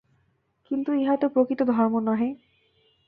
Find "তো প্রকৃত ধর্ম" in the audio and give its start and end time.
1.17-1.93